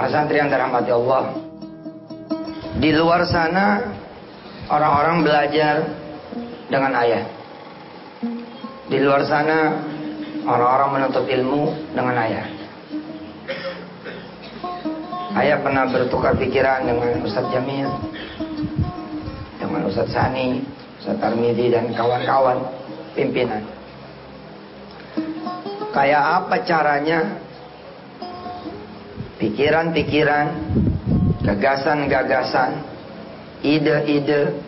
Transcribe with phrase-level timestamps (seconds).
[0.00, 1.36] Para santri yang dirahmati Allah.
[2.80, 3.84] Di luar sana
[4.72, 5.84] orang-orang belajar
[6.72, 7.28] dengan ayah.
[8.88, 9.76] Di luar sana
[10.48, 12.48] orang-orang menuntut ilmu dengan ayah.
[15.36, 17.92] Ayah pernah bertukar pikiran dengan Ustadz Jamil,
[19.60, 20.64] dengan Ustadz Sani,
[20.96, 22.56] Ustadz Tarmidi dan kawan-kawan
[23.12, 23.68] pimpinan.
[25.92, 27.49] Kayak apa caranya
[29.40, 30.46] pikiran-pikiran,
[31.40, 32.84] gagasan-gagasan,
[33.64, 34.60] ide-ide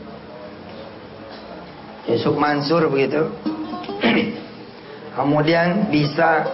[2.09, 3.31] Yusuf Mansur begitu
[5.17, 6.45] kemudian bisa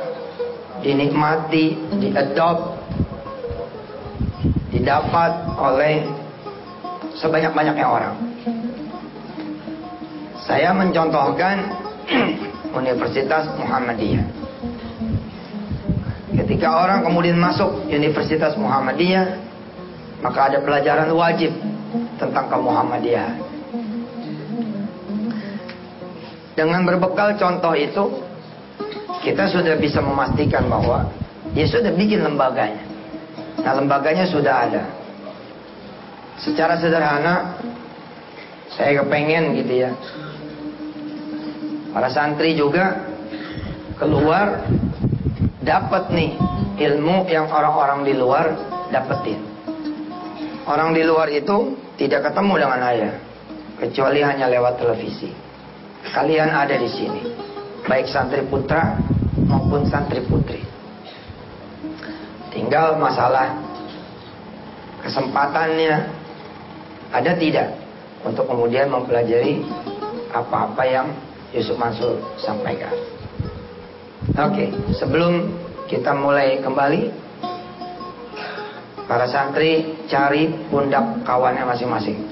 [0.85, 2.79] dinikmati, diadopt,
[4.71, 6.07] didapat oleh
[7.19, 8.17] sebanyak-banyaknya orang.
[10.47, 11.57] Saya mencontohkan
[12.79, 14.48] Universitas Muhammadiyah.
[16.49, 19.37] Ketika orang kemudian masuk Universitas Muhammadiyah,
[20.25, 21.53] maka ada pelajaran wajib
[22.17, 23.37] tentang kemuhammadiyah.
[26.57, 28.25] Dengan berbekal contoh itu,
[29.21, 31.13] kita sudah bisa memastikan bahwa
[31.53, 32.81] dia sudah bikin lembaganya.
[33.61, 34.89] Nah, lembaganya sudah ada.
[36.41, 37.61] Secara sederhana,
[38.73, 39.93] saya kepengen gitu ya.
[41.93, 43.05] Para santri juga
[44.01, 44.65] keluar
[45.69, 46.33] dapat nih
[46.81, 48.57] ilmu yang orang-orang di luar
[48.89, 49.45] dapetin.
[50.65, 53.15] Orang di luar itu tidak ketemu dengan ayah
[53.77, 55.29] kecuali hanya lewat televisi.
[56.09, 57.23] Kalian ada di sini,
[57.85, 58.97] baik santri putra
[59.45, 60.65] maupun santri putri.
[62.49, 63.61] Tinggal masalah
[65.05, 65.95] kesempatannya
[67.13, 67.77] ada tidak
[68.25, 69.61] untuk kemudian mempelajari
[70.33, 71.13] apa-apa yang
[71.53, 73.18] Yusuf Mansur sampaikan.
[74.37, 75.49] Oke, sebelum
[75.89, 77.09] kita mulai kembali,
[79.09, 82.29] para santri cari pundak kawannya masing-masing.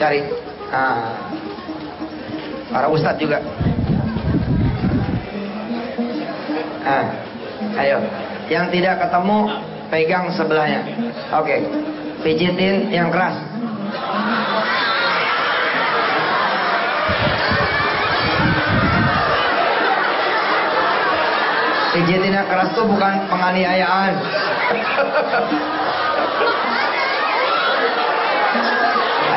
[0.00, 0.24] Cari.
[0.72, 1.20] Nah,
[2.72, 3.44] para ustadz juga.
[6.80, 7.06] Nah,
[7.76, 7.98] ayo.
[8.48, 9.38] Yang tidak ketemu,
[9.92, 10.80] pegang sebelahnya.
[11.36, 11.60] Oke.
[12.24, 13.49] Pijitin yang keras.
[22.10, 24.12] Pijitin yang keras itu bukan penganiayaan.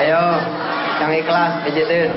[0.02, 0.42] Ayo,
[0.98, 2.10] yang ikhlas pijitin.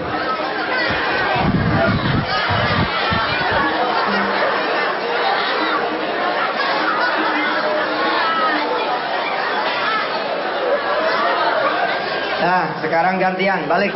[12.40, 13.92] Nah, sekarang gantian, balik.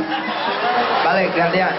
[1.08, 1.72] Balik gantian.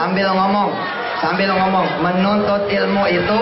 [0.00, 0.72] Sambil ngomong,
[1.20, 3.40] sambil ngomong, menuntut ilmu itu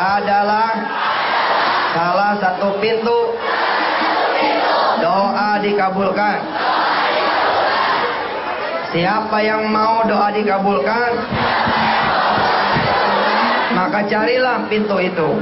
[0.00, 0.72] adalah
[1.92, 3.36] salah satu pintu
[5.04, 6.40] doa dikabulkan.
[8.96, 11.10] Siapa yang mau doa dikabulkan,
[13.76, 15.36] maka carilah pintu itu.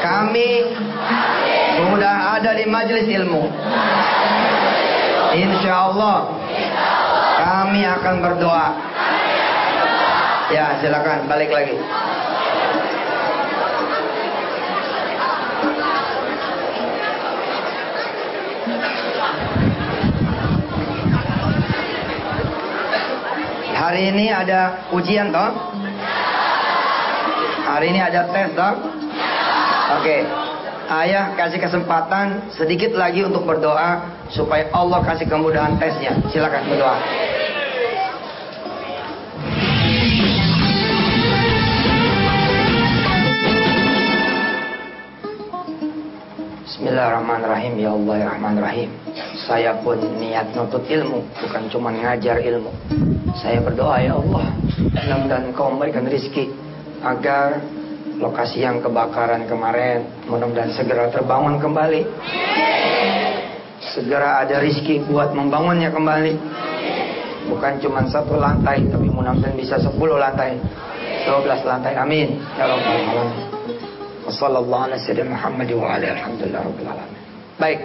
[0.00, 0.48] Kami
[1.76, 3.52] sudah ada di majelis ilmu.
[5.36, 6.39] Insya Allah
[7.50, 8.68] kami akan berdoa.
[10.54, 11.74] Ya silakan balik lagi.
[23.74, 25.50] Hari ini ada ujian toh?
[27.66, 28.74] Hari ini ada tes toh?
[29.98, 30.22] Oke.
[30.90, 36.14] Ayah kasih kesempatan sedikit lagi untuk berdoa supaya Allah kasih kemudahan tesnya.
[36.30, 37.19] Silakan berdoa.
[47.00, 47.74] Bismillahirrahmanirrahim.
[47.80, 48.90] Ya Allah ya Rahman Rahim
[49.48, 52.68] Saya pun niat nuntut ilmu Bukan cuma ngajar ilmu.
[53.40, 56.52] Saya berdoa ya Allah Mudah-mudahan kau memberikan rizki
[57.00, 57.64] Agar
[58.20, 62.04] lokasi yang kebakaran kemarin Mudah-mudahan segera terbangun kembali.
[63.96, 66.36] Segera ada rizki buat membangunnya kembali.
[67.48, 70.60] Bukan cuma satu lantai Tapi mudah-mudahan bisa sepuluh lantai
[71.24, 71.96] 12 lantai.
[71.96, 72.44] Amin.
[72.60, 73.49] Ya Rabbal Alamin
[77.58, 77.80] Baik.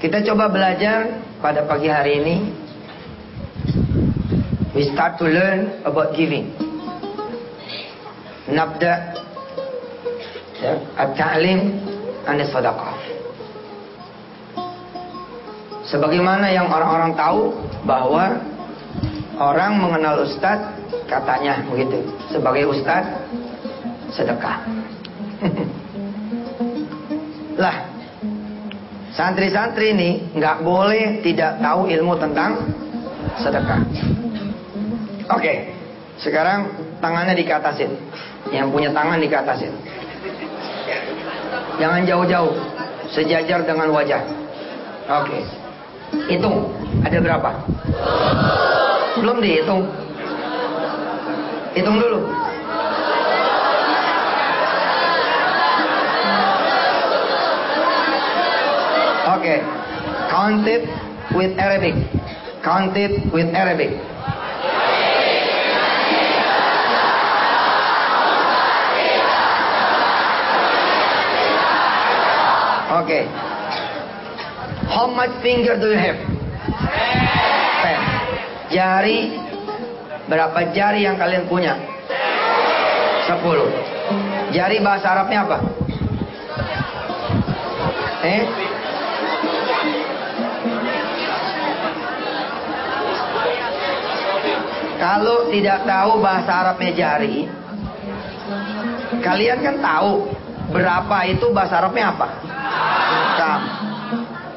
[0.00, 2.36] Kita coba belajar pada pagi hari ini.
[4.72, 6.54] We start to learn about giving.
[8.50, 9.20] Nabda
[10.60, 11.72] Ya, at-ta'lim
[12.28, 12.92] anis sadaqah.
[15.88, 17.56] Sebagaimana yang orang-orang tahu
[17.88, 18.36] bahwa
[19.40, 20.76] orang mengenal ustadz
[21.08, 23.08] katanya begitu sebagai ustadz
[24.12, 24.79] sedekah.
[27.62, 27.76] lah,
[29.16, 32.60] santri-santri ini nggak boleh tidak tahu ilmu tentang
[33.40, 33.80] sedekah.
[35.30, 35.72] Oke,
[36.20, 36.68] sekarang
[37.00, 37.92] tangannya dikatasin.
[38.50, 39.72] Yang punya tangan dikatasin.
[41.80, 42.52] Jangan jauh-jauh,
[43.12, 44.20] sejajar dengan wajah.
[45.22, 45.38] Oke.
[46.26, 46.74] Hitung,
[47.06, 47.50] ada berapa?
[49.22, 49.86] Belum dihitung.
[51.72, 52.49] Hitung dulu.
[60.40, 60.88] Count it
[61.36, 61.92] with Arabic.
[62.64, 63.92] Count it with Arabic.
[73.04, 73.28] Okay.
[74.88, 76.16] How much finger do you have?
[77.84, 78.00] Ten.
[78.72, 79.36] Jari
[80.24, 81.76] berapa jari yang kalian punya?
[83.28, 83.68] Sepuluh.
[84.56, 85.58] Jari bahasa Arabnya apa?
[88.24, 88.69] Eh?
[95.00, 97.48] Kalau tidak tahu bahasa Arabnya jari,
[99.24, 100.28] kalian kan tahu
[100.76, 102.28] berapa itu bahasa Arabnya apa?
[103.40, 103.60] Kam.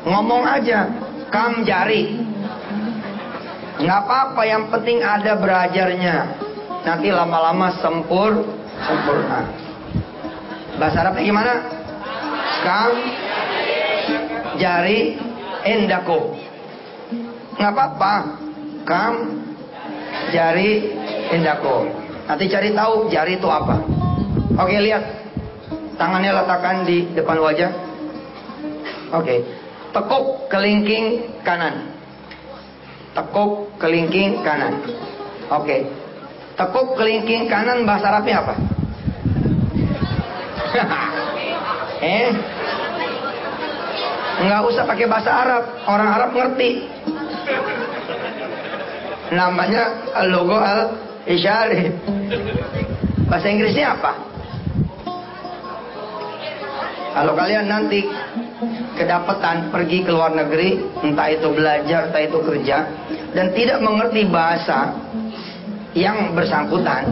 [0.04, 0.92] Ngomong aja,
[1.32, 2.20] kam jari.
[3.80, 6.18] Nggak apa-apa, yang penting ada berajarnya.
[6.84, 8.44] Nanti lama-lama sempur,
[8.84, 9.48] sempurna.
[10.76, 11.54] Bahasa Arabnya gimana?
[12.68, 12.92] Kam
[14.60, 15.16] jari
[15.64, 16.36] endako.
[17.56, 18.14] Nggak apa-apa.
[18.84, 19.43] Kam
[20.32, 20.94] jari
[21.34, 21.90] endako.
[22.24, 23.76] Nanti cari tahu jari itu apa.
[24.56, 25.04] Oke, lihat.
[25.94, 27.72] Tangannya letakkan di depan wajah.
[29.14, 29.46] Oke.
[29.94, 31.94] Tekuk kelingking kanan.
[33.14, 34.82] Tekuk kelingking kanan.
[35.54, 35.86] Oke.
[36.58, 38.54] Tekuk kelingking kanan bahasa Arabnya apa?
[42.02, 42.30] eh?
[44.44, 45.64] Nggak usah pakai bahasa Arab.
[45.86, 46.70] Orang Arab ngerti.
[49.34, 50.94] Namanya logo al
[51.26, 51.90] isyari.
[53.26, 54.14] Bahasa Inggrisnya apa?
[57.14, 58.10] Kalau kalian nanti
[58.98, 62.78] kedapatan pergi ke luar negeri, entah itu belajar, entah itu kerja,
[63.38, 64.98] dan tidak mengerti bahasa
[65.94, 67.06] yang bersangkutan,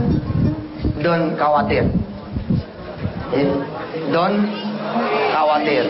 [1.06, 1.86] don't khawatir.
[4.10, 4.42] Don't
[5.30, 5.86] khawatir.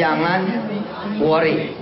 [0.00, 0.40] Jangan
[1.20, 1.76] worry.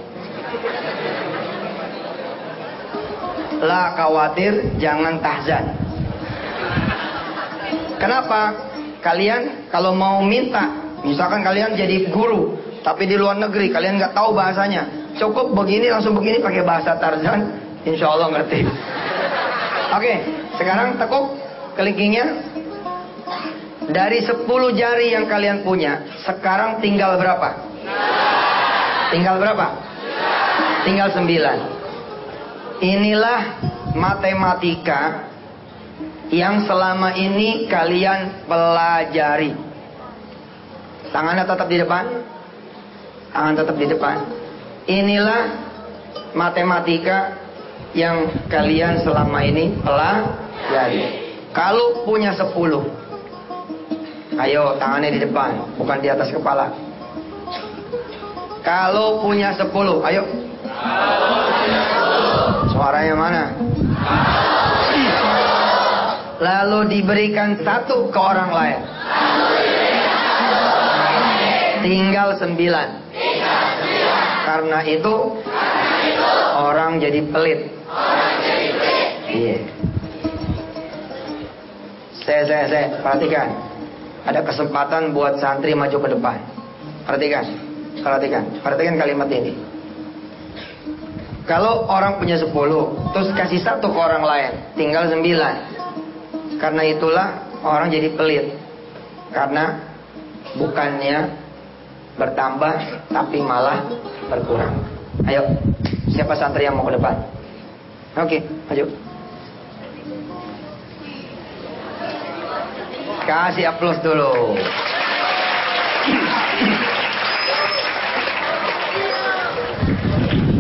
[3.63, 5.65] La khawatir, jangan tahzan.
[8.01, 8.41] Kenapa?
[9.05, 10.73] Kalian kalau mau minta,
[11.05, 16.17] misalkan kalian jadi guru, tapi di luar negeri kalian nggak tahu bahasanya, cukup begini langsung
[16.17, 17.53] begini pakai bahasa Tarzan,
[17.85, 18.65] insya Allah ngerti.
[19.95, 20.15] Oke,
[20.57, 21.37] sekarang tekuk
[21.77, 22.25] kelingkingnya
[23.93, 27.49] dari 10 jari yang kalian punya, sekarang tinggal berapa?
[29.13, 29.67] Tinggal berapa?
[30.89, 31.84] Tinggal 9.
[32.83, 33.41] Inilah
[33.95, 35.31] matematika
[36.35, 39.55] yang selama ini kalian pelajari.
[41.15, 42.05] Tangannya tetap di depan.
[43.31, 44.17] Tangan tetap di depan.
[44.91, 45.43] Inilah
[46.35, 47.39] matematika
[47.95, 51.25] yang kalian selama ini pelajari.
[51.55, 52.51] Kalau punya 10
[54.35, 56.75] Ayo tangannya di depan Bukan di atas kepala
[58.67, 59.71] Kalau punya 10
[60.03, 60.27] Ayo
[62.75, 63.45] Suaranya mana?
[66.43, 68.81] Lalu diberikan satu ke orang lain
[71.87, 72.89] Tinggal sembilan
[74.43, 75.15] Karena itu
[76.59, 77.61] Orang jadi pelit
[79.31, 79.59] Iya
[82.27, 83.75] Saya, saya, saya Perhatikan
[84.25, 86.39] ada kesempatan buat santri maju ke depan.
[87.05, 87.45] Perhatikan,
[88.01, 89.53] perhatikan, perhatikan kalimat ini.
[91.45, 92.49] Kalau orang punya 10,
[93.13, 96.57] terus kasih satu ke orang lain, tinggal 9.
[96.57, 97.29] Karena itulah
[97.61, 98.57] orang jadi pelit.
[99.29, 99.77] Karena
[100.57, 101.37] bukannya
[102.17, 102.75] bertambah,
[103.13, 103.85] tapi malah
[104.33, 104.73] berkurang.
[105.29, 105.45] Ayo,
[106.09, 107.15] siapa santri yang mau ke depan?
[108.17, 108.39] Oke,
[108.71, 108.85] maju.
[113.29, 114.57] Kasih aplaus dulu.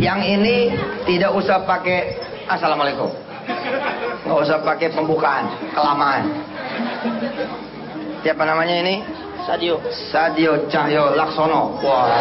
[0.04, 0.56] Yang ini
[1.08, 2.12] tidak usah pakai
[2.44, 3.08] assalamualaikum.
[4.28, 6.28] Nggak usah pakai pembukaan, kelamaan.
[8.20, 9.00] Siapa namanya ini?
[9.49, 9.80] Sadio.
[10.12, 11.80] Sadio Cahyo Laksono.
[11.80, 12.20] Wah.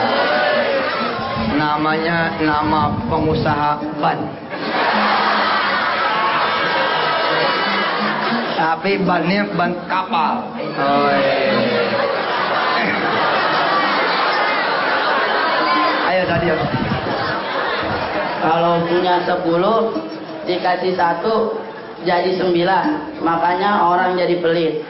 [1.60, 4.20] Namanya nama pengusaha ban.
[8.56, 10.40] Tapi bannya ban kapal.
[10.80, 11.52] Oh, iya.
[16.08, 16.56] Ayo Sadio.
[18.44, 19.40] Kalau punya 10
[20.44, 21.56] dikasih satu
[22.04, 23.24] jadi 9.
[23.24, 24.84] Makanya orang jadi pelit.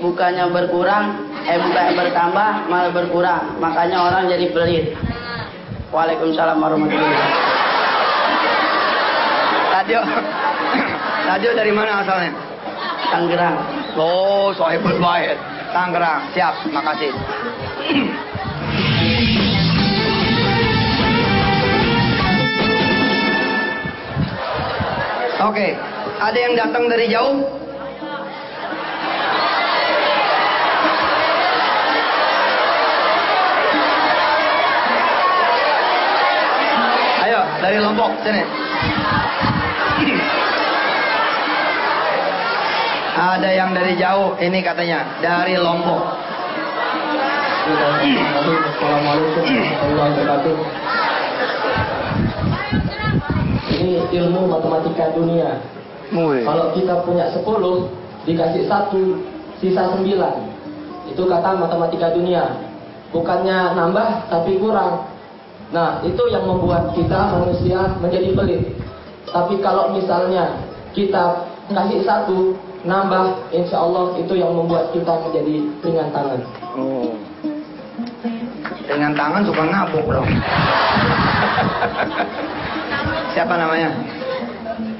[0.00, 1.60] Bukannya berkurang, eh
[1.92, 3.60] bertambah, malah berkurang.
[3.60, 4.96] Makanya orang jadi pelit.
[5.92, 7.52] Waalaikumsalam warahmatullahi wabarakatuh.
[9.68, 10.00] Sadio.
[11.28, 12.32] Sadio dari mana asalnya?
[13.12, 13.56] Tangerang.
[14.00, 15.36] Oh, sohibul bait.
[15.76, 16.24] Tangerang.
[16.32, 17.12] Siap, makasih.
[25.44, 25.76] Oke,
[26.24, 27.36] ada yang datang dari jauh?
[37.28, 38.40] Ayo, dari Lombok, sini.
[43.14, 46.08] Ada yang dari jauh, ini katanya dari Lombok.
[47.68, 51.03] Assalamualaikum warahmatullahi wabarakatuh.
[53.84, 55.60] Ini ilmu matematika dunia.
[56.16, 57.44] Kalau kita punya 10
[58.24, 59.20] dikasih satu
[59.60, 62.48] sisa 9 itu kata matematika dunia.
[63.12, 65.04] Bukannya nambah tapi kurang.
[65.68, 68.72] Nah itu yang membuat kita manusia menjadi pelit.
[69.28, 70.64] Tapi kalau misalnya
[70.96, 72.56] kita kasih satu
[72.88, 76.40] nambah, insya Allah itu yang membuat kita menjadi ringan tangan.
[76.72, 77.12] Oh.
[78.88, 80.28] Dengan tangan suka ngabuk dong.
[83.34, 83.90] Siapa namanya?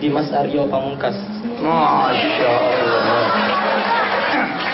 [0.03, 1.15] Dimas Aryo Pamungkas.
[1.63, 3.27] Masya Allah.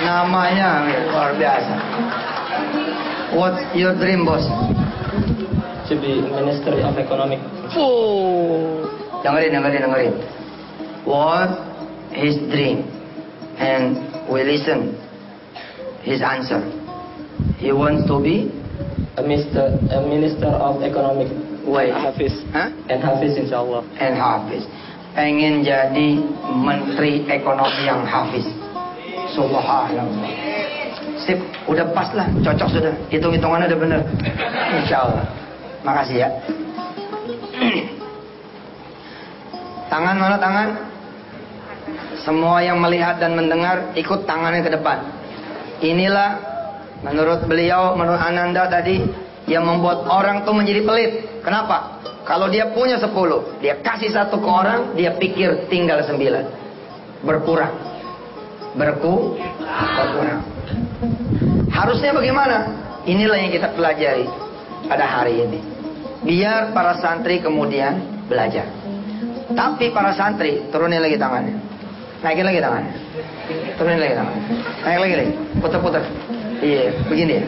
[0.01, 1.75] Namanya luar biasa.
[3.37, 4.49] What's your dream, boss?
[5.87, 7.45] To be Ministry of Economic.
[7.77, 8.89] Oh.
[9.21, 10.15] Dengerin, dengerin, dengerin.
[11.05, 11.53] What
[12.17, 12.89] his dream?
[13.61, 14.01] And
[14.33, 14.97] we listen
[16.01, 16.65] his answer.
[17.61, 18.49] He wants to be
[19.19, 21.29] A minister, a minister of Economic.
[21.71, 21.95] Wait.
[21.95, 22.35] Hafiz.
[22.51, 22.69] Hah?
[22.91, 23.87] And Hafiz insya Allah.
[24.03, 24.67] and Hafiz.
[25.15, 26.09] Pengen jadi
[26.51, 28.47] menteri ekonomi yang Hafiz.
[29.31, 30.31] Subhanallah.
[31.23, 31.39] Sip,
[31.71, 32.95] udah pas lah, cocok sudah.
[33.13, 34.01] Hitung-hitungannya udah bener.
[34.83, 35.25] Insya Allah.
[35.87, 36.29] Makasih ya.
[39.91, 40.69] tangan mana tangan?
[42.23, 44.99] Semua yang melihat dan mendengar ikut tangannya ke depan.
[45.83, 46.39] Inilah
[47.03, 49.03] menurut beliau, menurut Ananda tadi
[49.51, 51.11] yang membuat orang tuh menjadi pelit.
[51.43, 51.99] Kenapa?
[52.23, 53.11] Kalau dia punya 10,
[53.59, 57.27] dia kasih satu ke orang, dia pikir tinggal 9.
[57.27, 57.75] Berkurang.
[58.79, 59.35] Berku,
[59.99, 60.47] berkurang.
[61.75, 62.71] Harusnya bagaimana?
[63.03, 64.31] Inilah yang kita pelajari
[64.87, 65.59] pada hari ini.
[66.23, 67.99] Biar para santri kemudian
[68.31, 68.71] belajar.
[69.51, 71.59] Tapi para santri, turunin lagi tangannya.
[72.23, 72.95] Naikin lagi tangannya.
[73.75, 74.45] Turunin lagi tangannya.
[74.87, 75.33] Naik lagi lagi.
[75.59, 76.05] Putar-putar.
[76.63, 77.45] Iya, begini ya.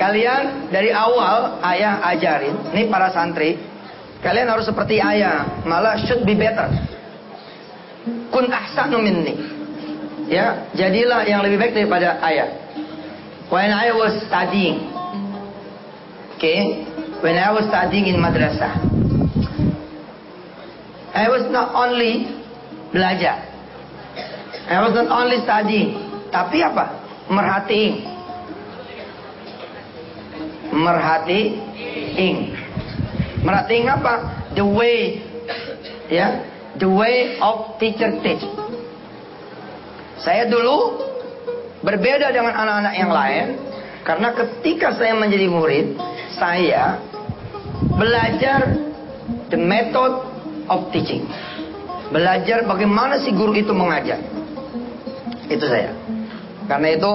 [0.00, 3.60] Kalian dari awal ayah ajarin, ini para santri,
[4.24, 6.72] kalian harus seperti ayah, malah should be better.
[8.32, 9.36] Kun ahsanu minni.
[10.32, 12.48] Ya, jadilah yang lebih baik daripada ayah.
[13.52, 14.88] When I was studying,
[16.40, 16.88] okay,
[17.20, 18.80] when I was studying in madrasah,
[21.12, 22.40] I was not only
[22.88, 23.36] belajar,
[24.64, 25.92] I was not only studying,
[26.32, 27.04] tapi apa?
[27.28, 28.09] Merhatiin.
[30.70, 32.54] Merhatiin.
[33.42, 34.14] Merhatiin apa?
[34.54, 35.22] The way,
[36.10, 36.42] ya,
[36.78, 38.42] the way of teacher teach.
[40.20, 41.00] Saya dulu
[41.80, 43.46] berbeda dengan anak-anak yang lain
[44.04, 45.86] karena ketika saya menjadi murid,
[46.36, 47.00] saya
[47.96, 48.76] belajar
[49.48, 50.12] the method
[50.68, 51.24] of teaching.
[52.10, 54.18] Belajar bagaimana si guru itu mengajar.
[55.46, 55.94] Itu saya.
[56.66, 57.12] Karena itu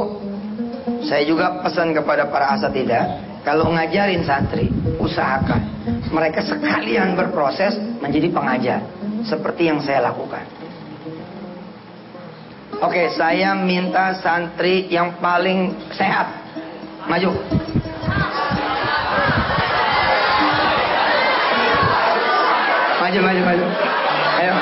[1.07, 3.03] saya juga pesan kepada para asatidah,
[3.45, 5.61] kalau ngajarin santri, usahakan
[6.09, 8.79] mereka sekalian berproses menjadi pengajar
[9.21, 10.41] seperti yang saya lakukan.
[12.81, 16.25] Oke, saya minta santri yang paling sehat.
[17.05, 17.29] Maju.
[22.97, 23.65] Maju, maju, maju.
[24.41, 24.55] Ayo.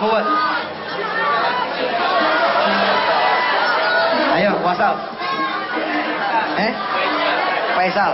[0.00, 0.24] Forward.
[4.32, 5.19] Ayo, wasal.
[6.60, 6.72] Eh?
[7.72, 8.12] Faisal.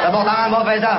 [0.00, 0.98] Tepuk tangan buat Faisal.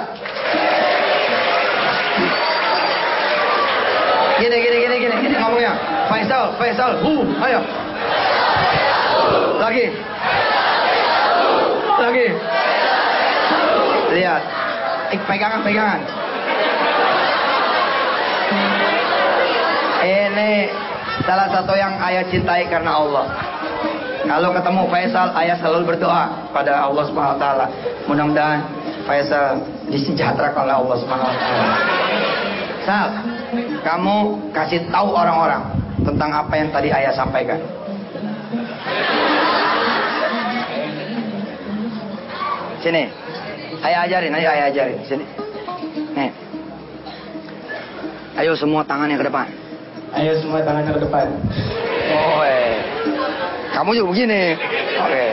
[4.41, 5.73] Gini, gini, gini, gini, gini ngomongnya.
[6.09, 7.61] Faisal, Faisal, hu, ayo.
[9.61, 9.85] Lagi.
[12.01, 12.27] Lagi.
[14.17, 14.43] Lihat.
[15.11, 16.01] Ik, pegangan, pegangan.
[20.01, 20.51] Ini
[21.21, 23.50] salah satu yang ayah cintai karena Allah.
[24.21, 27.65] Kalau ketemu Faisal, ayah selalu berdoa pada Allah Subhanahu wa taala.
[28.05, 28.59] Mudah-mudahan
[29.05, 31.75] Faisal disejahterakan oleh Allah Subhanahu wa taala.
[32.81, 33.07] Sal,
[33.85, 34.15] kamu
[34.53, 35.61] kasih tahu orang-orang
[36.01, 37.59] tentang apa yang tadi ayah sampaikan.
[42.81, 43.05] Sini.
[43.81, 44.97] Ayah ajarin, ayo ayah ajarin.
[45.05, 45.25] Sini.
[46.17, 46.31] Nih.
[48.41, 49.45] Ayo semua tangannya ke depan.
[50.17, 51.25] Ayo semua tangannya ke depan.
[52.11, 52.60] Oh, eh.
[53.71, 54.41] Kamu juga begini.
[54.99, 55.25] Oke.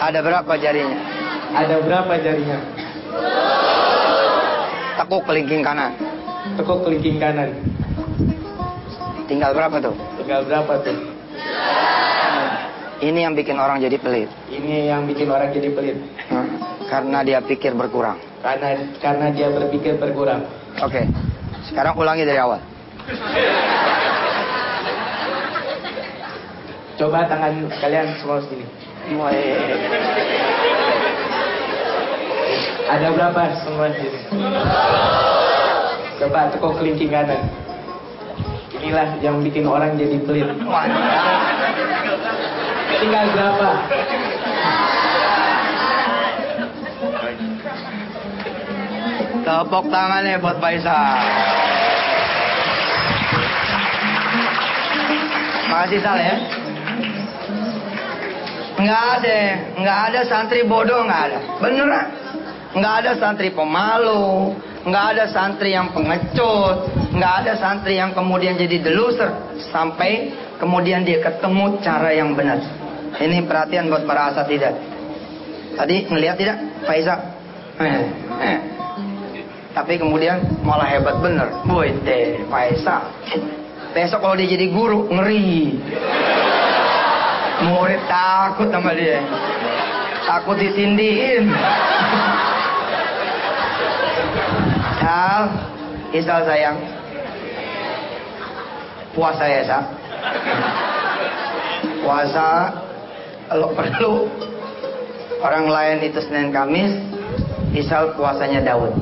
[0.00, 0.98] Ada berapa jarinya?
[1.50, 2.58] Ada berapa jarinya?
[5.00, 5.92] Tekuk kelingking kanan.
[6.60, 7.50] Tekuk kelingking kanan.
[9.26, 9.96] Tinggal berapa tuh?
[10.20, 10.96] Tinggal berapa tuh?
[13.00, 14.28] Ini yang bikin orang jadi pelit.
[14.52, 15.96] Ini yang bikin orang jadi pelit.
[16.28, 16.60] Hmm.
[16.84, 18.20] Karena dia pikir berkurang.
[18.44, 20.44] Karena karena dia berpikir berkurang.
[20.84, 21.08] Oke.
[21.64, 22.60] Sekarang ulangi dari awal.
[27.00, 28.60] Coba tangan kalian semua sini.
[29.16, 29.56] Mulai.
[32.92, 34.20] Ada berapa semua sini?
[36.20, 37.40] Coba tekuk kelingking kanan.
[38.76, 40.44] Inilah yang bikin orang jadi pelit.
[43.00, 43.70] Tinggal berapa?
[49.40, 51.16] Tepuk tangannya buat Faisal.
[55.72, 56.59] Makasih Sal ya.
[58.80, 59.38] Nggak ada,
[59.76, 61.38] nggak ada santri bodoh nggak ada.
[61.60, 62.06] Beneran.
[62.70, 64.54] Nggak ada santri pemalu,
[64.86, 71.20] nggak ada santri yang pengecut, nggak ada santri yang kemudian jadi deluser sampai kemudian dia
[71.20, 72.62] ketemu cara yang benar.
[73.18, 74.72] Ini perhatian buat para asatidah.
[75.74, 77.18] Tadi ngelihat tidak, Faisal?
[77.82, 78.00] Eh,
[78.38, 78.58] eh.
[79.74, 81.48] Tapi kemudian malah hebat bener.
[81.66, 83.10] Boy, teh Faisal.
[83.90, 85.74] Besok kalau dia jadi guru, ngeri.
[87.68, 89.20] Murid takut sama dia.
[90.24, 91.52] Takut ditindihin.
[95.00, 95.42] Sal,
[96.16, 96.78] Isal sayang.
[99.12, 99.84] Puasa ya, Sal.
[102.00, 102.48] Puasa
[103.50, 104.30] kalau perlu
[105.42, 106.96] orang lain itu Senin Kamis,
[107.76, 108.94] Isal puasanya Daud.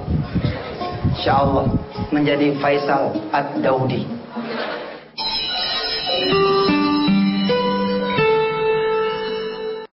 [1.14, 1.66] Insya Allah
[2.10, 4.17] menjadi Faisal Ad-Daudi.